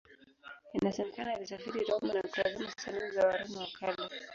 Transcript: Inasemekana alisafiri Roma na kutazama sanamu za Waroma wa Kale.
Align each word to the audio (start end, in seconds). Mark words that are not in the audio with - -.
Inasemekana 0.77 1.33
alisafiri 1.33 1.83
Roma 1.89 2.13
na 2.13 2.21
kutazama 2.21 2.71
sanamu 2.77 3.11
za 3.11 3.27
Waroma 3.27 3.59
wa 3.59 3.67
Kale. 3.79 4.15